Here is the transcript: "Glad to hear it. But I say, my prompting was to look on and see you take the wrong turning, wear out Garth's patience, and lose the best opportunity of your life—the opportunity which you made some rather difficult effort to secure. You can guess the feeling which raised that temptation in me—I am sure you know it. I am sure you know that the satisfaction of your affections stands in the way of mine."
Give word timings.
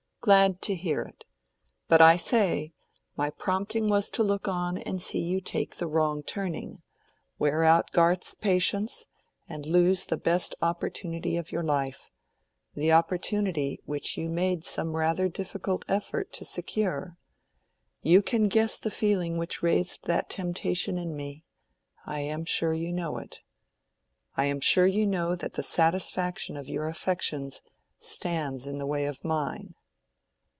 "Glad 0.23 0.61
to 0.61 0.75
hear 0.75 1.01
it. 1.01 1.25
But 1.87 1.99
I 1.99 2.15
say, 2.15 2.73
my 3.17 3.31
prompting 3.31 3.89
was 3.89 4.11
to 4.11 4.21
look 4.23 4.47
on 4.47 4.77
and 4.77 5.01
see 5.01 5.17
you 5.21 5.41
take 5.41 5.77
the 5.77 5.87
wrong 5.87 6.21
turning, 6.21 6.83
wear 7.39 7.63
out 7.63 7.89
Garth's 7.91 8.35
patience, 8.35 9.07
and 9.49 9.65
lose 9.65 10.05
the 10.05 10.17
best 10.17 10.53
opportunity 10.61 11.37
of 11.37 11.51
your 11.51 11.63
life—the 11.63 12.91
opportunity 12.91 13.81
which 13.85 14.15
you 14.15 14.29
made 14.29 14.63
some 14.63 14.95
rather 14.95 15.27
difficult 15.27 15.83
effort 15.87 16.31
to 16.33 16.45
secure. 16.45 17.17
You 18.03 18.21
can 18.21 18.47
guess 18.47 18.77
the 18.77 18.91
feeling 18.91 19.39
which 19.39 19.63
raised 19.63 20.05
that 20.05 20.29
temptation 20.29 20.99
in 20.99 21.15
me—I 21.15 22.19
am 22.19 22.45
sure 22.45 22.75
you 22.75 22.93
know 22.93 23.17
it. 23.17 23.39
I 24.37 24.45
am 24.45 24.59
sure 24.59 24.85
you 24.85 25.07
know 25.07 25.35
that 25.35 25.53
the 25.55 25.63
satisfaction 25.63 26.57
of 26.57 26.69
your 26.69 26.87
affections 26.87 27.63
stands 27.97 28.67
in 28.67 28.77
the 28.77 28.85
way 28.85 29.07
of 29.07 29.25
mine." 29.25 29.73